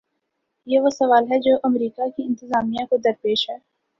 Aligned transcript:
یہ 0.67 0.79
وہ 0.79 0.89
سوال 0.89 1.23
ہے 1.31 1.39
جو 1.39 1.55
امریکہ 1.63 2.07
کی 2.09 2.23
انتظامیہ 2.23 2.85
کو 2.85 2.97
درپیش 2.97 3.49
ہے۔ 3.49 3.57